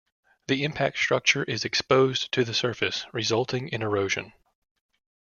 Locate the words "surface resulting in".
2.55-3.83